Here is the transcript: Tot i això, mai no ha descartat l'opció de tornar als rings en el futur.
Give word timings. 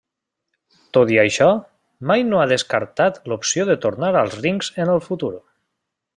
Tot 0.97 1.11
i 1.15 1.19
això, 1.23 1.49
mai 2.13 2.25
no 2.31 2.39
ha 2.39 2.47
descartat 2.53 3.21
l'opció 3.33 3.67
de 3.73 3.77
tornar 3.85 4.11
als 4.23 4.39
rings 4.41 4.73
en 4.87 4.95
el 4.97 5.05
futur. 5.11 5.33